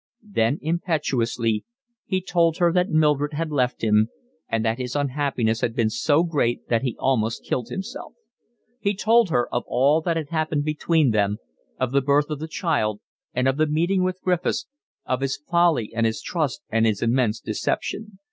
[0.33, 1.63] Then impetuously
[2.07, 4.09] he told her that Mildred had left him
[4.49, 8.13] and that his unhappiness had been so great that he almost killed himself.
[8.79, 11.37] He told her of all that had happened between them,
[11.79, 12.99] of the birth of the child,
[13.35, 14.65] and of the meeting with Griffiths,
[15.05, 18.17] of his folly and his trust and his immense deception.